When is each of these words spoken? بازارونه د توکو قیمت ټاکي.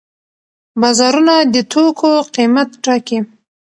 بازارونه 0.81 1.35
د 1.53 1.55
توکو 1.71 2.11
قیمت 2.35 2.69
ټاکي. 2.83 3.19